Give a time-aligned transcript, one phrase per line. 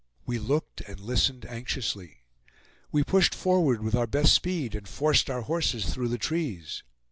[0.25, 2.23] We looked and listened anxiously.
[2.91, 6.81] We pushed forward with our best speed, and forced our horses through the trees.